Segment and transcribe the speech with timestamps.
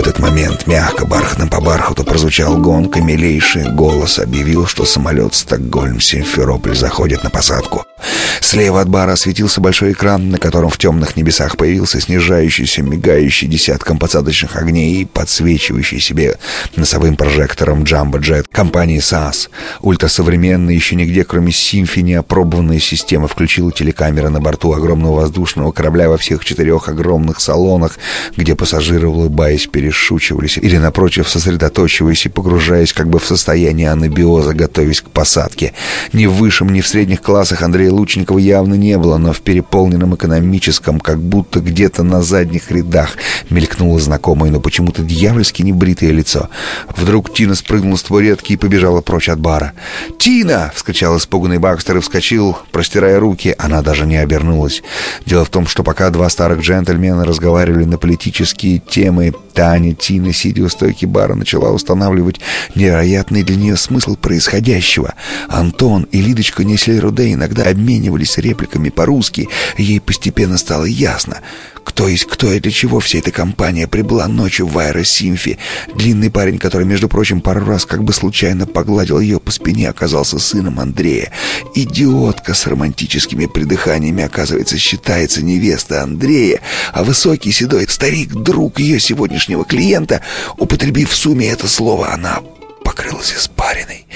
[0.00, 6.74] Этот момент мягко, бархатным по бархату прозвучал гонг, и милейший голос объявил, что самолет Стокгольм-Симферополь
[6.74, 7.84] заходит на посадку.
[8.40, 13.98] Слева от бара осветился большой экран, на котором в темных небесах появился снижающийся, мигающий десятком
[13.98, 16.38] посадочных огней и подсвечивающий себе
[16.76, 19.50] носовым прожектором Jet компании SAS.
[19.82, 26.16] Ультрасовременная, еще нигде, кроме Симфини, опробованная система включила телекамеры на борту огромного воздушного корабля во
[26.16, 27.98] всех четырех огромных салонах,
[28.36, 35.00] где пассажиры, улыбаясь, перешучивались или, напротив, сосредоточиваясь и погружаясь как бы в состояние анабиоза, готовясь
[35.00, 35.72] к посадке.
[36.12, 40.14] Ни в высшем, ни в средних классах Андрея Лучникова явно не было, но в переполненном
[40.14, 43.16] экономическом, как будто где-то на задних рядах,
[43.50, 46.48] мелькнуло знакомое, но почему-то дьявольски небритое лицо.
[46.96, 49.72] Вдруг Тина спрыгнула с табуретки и побежала прочь от бара.
[50.18, 53.56] «Тина!»— вскричал испуганный Бакстер и вскочил, простирая руки.
[53.58, 54.82] Она даже не обернулась.
[55.26, 59.32] Дело в том, что пока два старых джентльмена разговаривали на политические темы,
[59.80, 62.38] Таня, Тина, сидя у стойки бара, начала устанавливать
[62.74, 65.14] невероятный для нее смысл происходящего.
[65.48, 69.48] Антон и Лидочка несли Руде иногда обменивались репликами по-русски.
[69.78, 71.40] Ей постепенно стало ясно,
[71.90, 75.58] кто есть кто и для чего вся эта компания прибыла ночью в Аэросимфи.
[75.92, 80.38] Длинный парень, который, между прочим, пару раз как бы случайно погладил ее по спине, оказался
[80.38, 81.32] сыном Андрея.
[81.74, 86.60] Идиотка с романтическими придыханиями, оказывается, считается невеста Андрея,
[86.92, 90.22] а высокий седой старик, друг ее сегодняшнего клиента,
[90.58, 92.38] употребив в сумме это слово, она
[92.84, 94.06] покрылась испариной.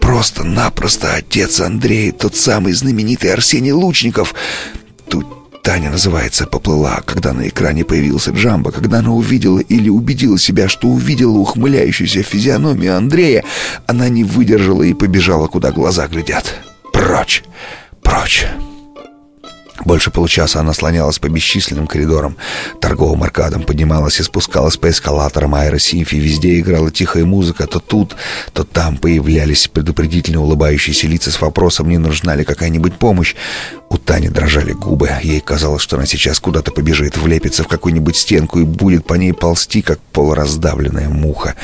[0.00, 4.34] Просто-напросто отец Андрея, тот самый знаменитый Арсений Лучников.
[5.08, 10.68] Тут Таня, называется, поплыла, когда на экране появился Джамбо, когда она увидела или убедила себя,
[10.68, 13.44] что увидела ухмыляющуюся физиономию Андрея,
[13.86, 16.52] она не выдержала и побежала, куда глаза глядят.
[16.92, 17.44] Прочь!
[18.02, 18.44] Прочь!
[19.84, 22.36] Больше получаса она слонялась по бесчисленным коридорам,
[22.80, 26.16] торговым аркадам, поднималась и спускалась по эскалаторам аэросимфи.
[26.16, 28.16] Везде играла тихая музыка, то тут,
[28.52, 33.34] то там появлялись предупредительно улыбающиеся лица с вопросом, не нужна ли какая-нибудь помощь.
[33.90, 35.10] У Тани дрожали губы.
[35.22, 39.34] Ей казалось, что она сейчас куда-то побежит, влепится в какую-нибудь стенку и будет по ней
[39.34, 41.56] ползти, как полураздавленная муха.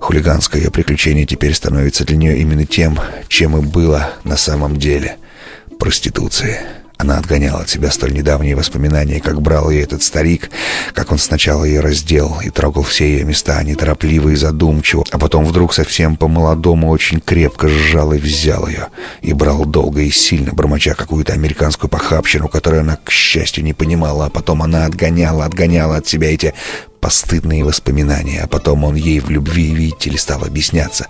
[0.00, 5.18] Хулиганское ее приключение теперь становится для нее именно тем, чем и было на самом деле—
[5.78, 6.56] проституцией.
[6.98, 10.50] Она отгоняла от себя столь недавние воспоминания, как брал ее этот старик,
[10.94, 15.44] как он сначала ее раздел и трогал все ее места неторопливо и задумчиво, а потом
[15.44, 18.88] вдруг совсем по-молодому очень крепко сжал и взял ее,
[19.22, 24.26] и брал долго и сильно, бормоча какую-то американскую похабщину, которую она, к счастью, не понимала,
[24.26, 26.52] а потом она отгоняла, отгоняла от себя эти
[27.00, 31.06] постыдные воспоминания, а потом он ей в любви, видите ли, стал объясняться.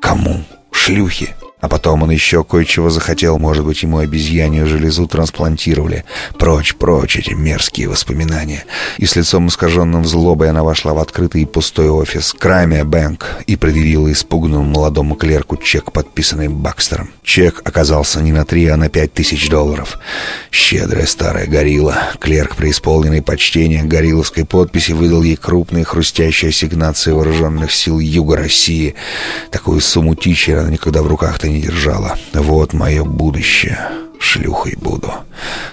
[0.00, 0.42] Кому?
[0.72, 1.34] Шлюхи?
[1.64, 6.04] А потом он еще кое-чего захотел, может быть, ему обезьянью железу трансплантировали.
[6.38, 8.66] Прочь, прочь эти мерзкие воспоминания.
[8.98, 13.56] И с лицом искаженным злобой она вошла в открытый и пустой офис Крамия Бэнк и
[13.56, 17.08] предъявила испуганному молодому клерку чек, подписанный Бакстером.
[17.22, 19.98] Чек оказался не на три, а на пять тысяч долларов.
[20.50, 21.96] Щедрая старая горилла.
[22.20, 28.96] Клерк, преисполненный почтения горилловской подписи, выдал ей крупные хрустящие ассигнации вооруженных сил Юга России.
[29.50, 32.18] Такую сумму тичи она никогда в руках-то не держала.
[32.32, 33.78] Вот мое будущее.
[34.20, 35.12] Шлюхой буду.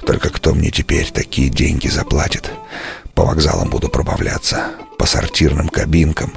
[0.05, 2.51] Только кто мне теперь такие деньги заплатит?
[3.15, 4.71] По вокзалам буду пробавляться.
[4.97, 6.33] По сортирным кабинкам.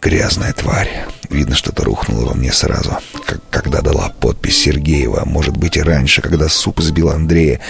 [0.00, 1.04] Грязная тварь.
[1.30, 2.98] Видно, что-то рухнуло во мне сразу.
[3.24, 5.24] Как когда дала подпись Сергеева.
[5.24, 7.60] Может быть и раньше, когда суп сбил Андрея.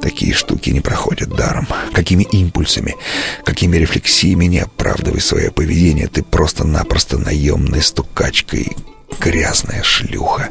[0.00, 1.68] Такие штуки не проходят даром.
[1.92, 2.96] Какими импульсами,
[3.44, 6.08] какими рефлексиями не оправдывай свое поведение.
[6.08, 8.76] Ты просто-напросто наемная стукачкой
[9.20, 10.50] Грязная шлюха.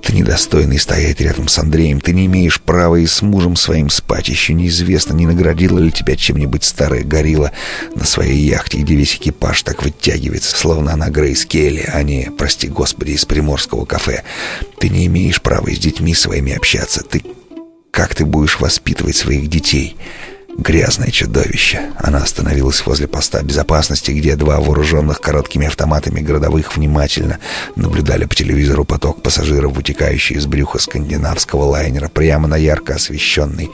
[0.00, 2.00] Ты недостойный стоять рядом с Андреем.
[2.00, 4.28] Ты не имеешь права и с мужем своим спать.
[4.28, 7.52] Еще неизвестно, не наградила ли тебя чем-нибудь старая горилла
[7.94, 12.68] на своей яхте, где весь экипаж так вытягивается, словно она Грейс Келли, а не, прости
[12.68, 14.22] господи, из приморского кафе.
[14.78, 17.02] Ты не имеешь права с детьми своими общаться.
[17.02, 17.22] Ты...
[17.90, 19.96] Как ты будешь воспитывать своих детей?»
[20.58, 21.90] Грязное чудовище.
[21.98, 27.38] Она остановилась возле поста безопасности, где два вооруженных короткими автоматами городовых внимательно
[27.76, 33.70] наблюдали по телевизору поток пассажиров, вытекающий из брюха скандинавского лайнера прямо на ярко освещенный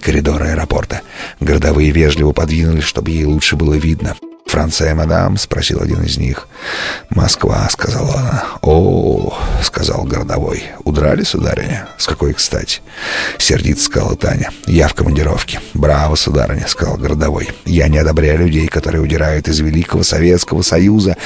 [0.00, 1.02] коридор аэропорта.
[1.40, 4.16] Городовые вежливо подвинулись, чтобы ей лучше было видно.
[4.46, 6.48] «Франция, мадам?»— спросил один из них.
[7.10, 8.44] «Москва»,— сказала она.
[9.62, 10.64] «О,— сказал городовой.
[10.84, 11.88] «Удрали, сударыня?
[11.96, 12.80] С какой кстати?»
[13.38, 14.50] Сердито сказала Таня.
[14.66, 15.60] «Я в командировке».
[15.74, 17.50] «Браво, сударыня»,— сказал городовой.
[17.64, 21.16] «Я не одобряю людей, которые удирают из Великого Советского Союза».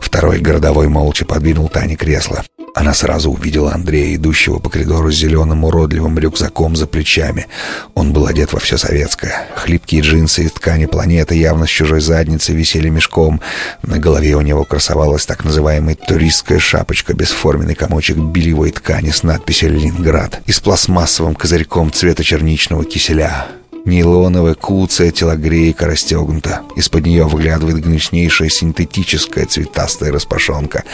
[0.00, 2.44] Второй городовой молча подвинул Тане кресло.
[2.78, 7.48] Она сразу увидела Андрея, идущего по коридору с зеленым уродливым рюкзаком за плечами.
[7.94, 9.48] Он был одет во все советское.
[9.56, 13.40] Хлипкие джинсы из ткани планеты явно с чужой задницы висели мешком.
[13.82, 19.72] На голове у него красовалась так называемая туристская шапочка, бесформенный комочек белевой ткани с надписью
[19.72, 23.57] «Ленинград» и с пластмассовым козырьком цвета черничного киселя.
[23.88, 26.60] Нейлоновая куция телогрейка расстегнута.
[26.76, 30.84] Из-под нее выглядывает гнуснейшая синтетическая цветастая распашонка.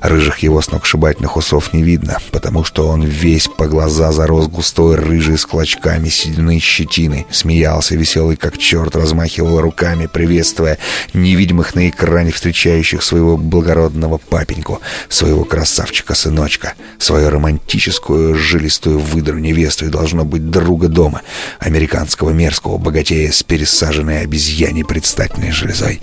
[0.00, 5.38] Рыжих его сногсшибательных усов не видно, потому что он весь по глаза зарос густой рыжий
[5.38, 7.24] с клочками седины щетины.
[7.30, 10.78] Смеялся веселый как черт, размахивал руками, приветствуя
[11.14, 19.88] невидимых на экране встречающих своего благородного папеньку, своего красавчика-сыночка, свою романтическую жилистую выдру невесту и
[19.88, 21.22] должно быть друга дома,
[21.60, 26.00] американского мерзкого богатея с пересаженной обезьяней предстательной железой.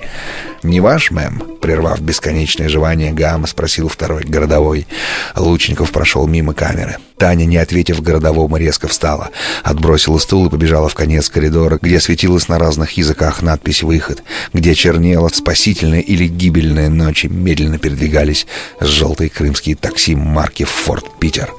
[0.64, 4.88] «Не ваш, мэм?»— прервав бесконечное жевание гамма, спросил второй, городовой.
[5.36, 6.98] Лучников прошел мимо камеры.
[7.18, 9.30] Таня, не ответив городовому, резко встала,
[9.64, 14.22] отбросила стул и побежала в конец коридора, где светилась на разных языках надпись «Выход»,
[14.54, 18.46] где чернела «Спасительная» или «Гибельная ночи» медленно передвигались
[18.80, 21.52] желтые крымские такси марки «Форт Питер».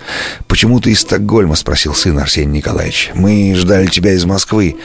[0.47, 3.11] «Почему ты из Стокгольма?»— спросил сын Арсений Николаевич.
[3.15, 4.77] «Мы ждали тебя из Москвы».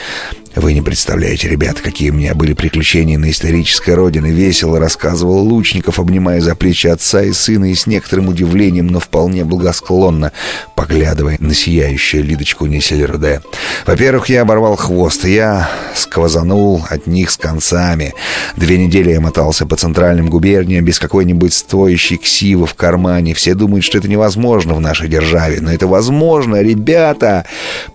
[0.56, 4.30] Вы не представляете, ребята, какие у меня были приключения на исторической родине.
[4.30, 9.46] Весело рассказывал Лучников, обнимая за плечи отца и сына, и с некоторым удивлением, но вполне
[9.46, 10.32] благосклонно,
[10.76, 13.42] поглядывая на сияющую Лидочку Несельроде.
[13.88, 18.14] Во-первых, я оборвал хвост, я сквозанул от них с концами.
[18.56, 23.34] Две недели я мотался по центральным губерниям без какой-нибудь стоящей ксивы в кармане.
[23.34, 27.46] Все думают, что это невозможно в нашей державе, но это возможно, ребята!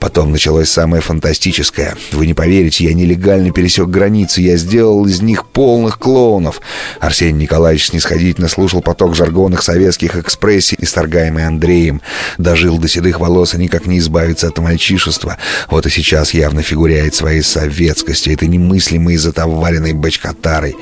[0.01, 1.95] Потом началось самое фантастическое.
[2.11, 2.48] Вы не поверите,
[2.81, 6.61] я нелегально пересек границу, я сделал из них полных клоунов.
[7.01, 12.01] Арсений Николаевич снисходительно слушал поток жаргонных советских экспрессий, исторгаемый Андреем.
[12.39, 15.39] Дожил до седых волос и никак не избавиться от мальчишества.
[15.71, 20.77] Вот и сейчас явно фигуряет своей советскостью, этой немыслимой затоваренной бочкотарой.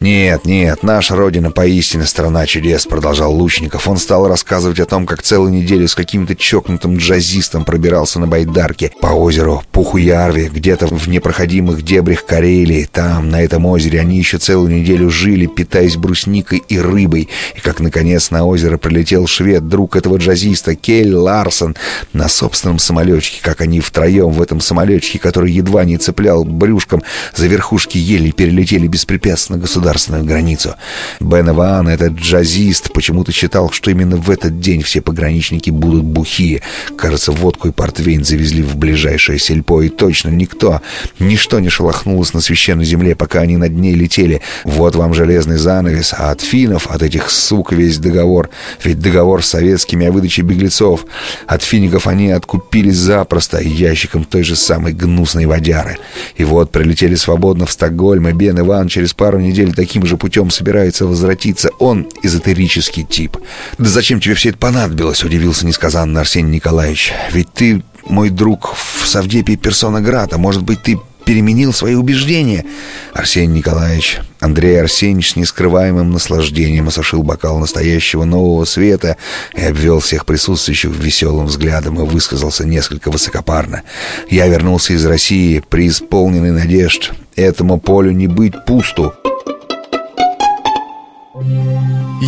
[0.00, 3.88] «Нет, нет, наша родина поистине страна чудес»,— продолжал Лучников.
[3.88, 8.92] Он стал рассказывать о том, как целую неделю с каким-то чокнутым джазистом пробирался на байдарке
[9.00, 12.88] по озеру Пухуярви, где-то в непроходимых дебрях Карелии.
[12.92, 17.30] Там, на этом озере, они еще целую неделю жили, питаясь брусникой и рыбой.
[17.56, 21.74] И как, наконец, на озеро прилетел швед, друг этого джазиста, Кель Ларсон,
[22.12, 27.02] на собственном самолетчике, как они втроем в этом самолетчике, который едва не цеплял брюшком
[27.34, 30.74] за верхушки ели, перелетели беспрепятственно государство государственную границу.
[31.20, 36.62] Бен Иван, этот джазист, почему-то считал, что именно в этот день все пограничники будут бухие.
[36.96, 40.80] Кажется, водку и портвейн завезли в ближайшее сельпо, и точно никто,
[41.20, 44.40] ничто не шелохнулось на священной земле, пока они над ней летели.
[44.64, 48.50] Вот вам железный занавес, а от финнов, от этих сук весь договор.
[48.82, 51.06] Ведь договор с советскими о выдаче беглецов.
[51.46, 55.98] От фиников они откупились запросто ящиком той же самой гнусной водяры.
[56.36, 60.50] И вот прилетели свободно в Стокгольм, и Бен Иван через пару недель таким же путем
[60.50, 61.70] собирается возвратиться.
[61.78, 63.36] Он эзотерический тип.
[63.78, 67.12] «Да зачем тебе все это понадобилось?»— удивился несказанно Арсений Николаевич.
[67.32, 70.38] «Ведь ты, мой друг, в Савдепе персона Грата.
[70.38, 72.64] Может быть, ты переменил свои убеждения?»
[73.12, 79.16] Арсений Николаевич, Андрей Арсеньевич с нескрываемым наслаждением осушил бокал настоящего нового света
[79.54, 83.82] и обвел всех присутствующих веселым взглядом и высказался несколько высокопарно.
[84.30, 87.12] «Я вернулся из России, преисполненный надежд.
[87.34, 89.12] Этому полю не быть пусту».